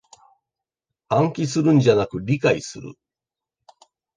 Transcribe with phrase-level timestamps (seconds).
[1.09, 2.95] 暗記するんじゃなく理解する